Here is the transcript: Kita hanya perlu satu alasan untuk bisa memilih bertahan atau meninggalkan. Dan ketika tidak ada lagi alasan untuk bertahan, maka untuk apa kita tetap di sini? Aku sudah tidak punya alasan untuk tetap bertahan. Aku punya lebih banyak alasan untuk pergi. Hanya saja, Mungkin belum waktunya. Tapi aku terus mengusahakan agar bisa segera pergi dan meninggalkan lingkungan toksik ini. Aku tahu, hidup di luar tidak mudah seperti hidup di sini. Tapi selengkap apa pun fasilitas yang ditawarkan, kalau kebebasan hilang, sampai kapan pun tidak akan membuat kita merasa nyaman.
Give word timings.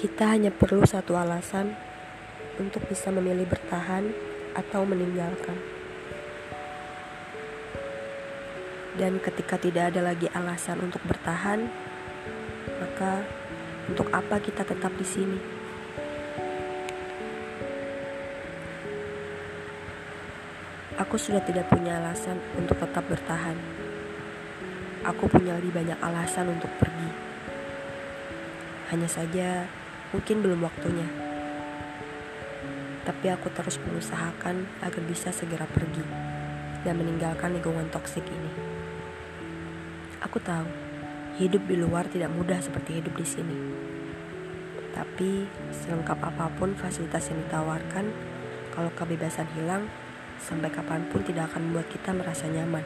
Kita 0.00 0.32
hanya 0.32 0.48
perlu 0.48 0.80
satu 0.88 1.12
alasan 1.12 1.76
untuk 2.56 2.80
bisa 2.88 3.12
memilih 3.12 3.44
bertahan 3.44 4.08
atau 4.56 4.88
meninggalkan. 4.88 5.60
Dan 8.96 9.20
ketika 9.20 9.60
tidak 9.60 9.92
ada 9.92 10.08
lagi 10.08 10.24
alasan 10.32 10.80
untuk 10.80 11.04
bertahan, 11.04 11.68
maka 12.80 13.28
untuk 13.92 14.08
apa 14.08 14.40
kita 14.40 14.64
tetap 14.64 14.88
di 14.96 15.04
sini? 15.04 15.38
Aku 20.96 21.20
sudah 21.20 21.44
tidak 21.44 21.68
punya 21.68 22.00
alasan 22.00 22.40
untuk 22.56 22.80
tetap 22.80 23.04
bertahan. 23.04 23.56
Aku 25.04 25.28
punya 25.28 25.60
lebih 25.60 25.76
banyak 25.76 26.00
alasan 26.00 26.56
untuk 26.56 26.72
pergi. 26.80 27.12
Hanya 28.88 29.08
saja, 29.08 29.68
Mungkin 30.10 30.42
belum 30.42 30.66
waktunya. 30.66 31.06
Tapi 33.06 33.26
aku 33.30 33.46
terus 33.54 33.78
mengusahakan 33.78 34.66
agar 34.82 35.02
bisa 35.06 35.30
segera 35.30 35.70
pergi 35.70 36.02
dan 36.82 36.98
meninggalkan 36.98 37.54
lingkungan 37.54 37.86
toksik 37.94 38.26
ini. 38.26 38.52
Aku 40.20 40.42
tahu, 40.42 40.68
hidup 41.40 41.62
di 41.64 41.78
luar 41.78 42.10
tidak 42.10 42.34
mudah 42.34 42.60
seperti 42.60 43.00
hidup 43.00 43.14
di 43.16 43.26
sini. 43.26 43.56
Tapi 44.90 45.46
selengkap 45.70 46.18
apa 46.20 46.50
pun 46.58 46.74
fasilitas 46.74 47.30
yang 47.30 47.40
ditawarkan, 47.46 48.10
kalau 48.74 48.90
kebebasan 48.98 49.46
hilang, 49.54 49.86
sampai 50.42 50.68
kapan 50.68 51.06
pun 51.08 51.22
tidak 51.22 51.54
akan 51.54 51.70
membuat 51.70 51.88
kita 51.88 52.10
merasa 52.10 52.50
nyaman. 52.50 52.84